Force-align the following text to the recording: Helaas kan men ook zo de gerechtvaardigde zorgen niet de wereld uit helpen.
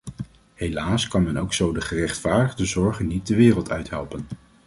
Helaas 0.53 1.07
kan 1.07 1.23
men 1.23 1.37
ook 1.37 1.53
zo 1.53 1.73
de 1.73 1.81
gerechtvaardigde 1.81 2.65
zorgen 2.65 3.07
niet 3.07 3.27
de 3.27 3.35
wereld 3.35 3.71
uit 3.71 3.89
helpen. 3.89 4.25